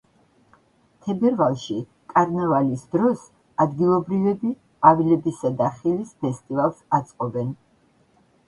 [1.07, 1.75] თებერვალში,
[2.13, 3.27] კარნავალის დროს,
[3.67, 7.55] ადგილობრივები ყვავილებისა და ხილის ფესტივალს აწყობენ.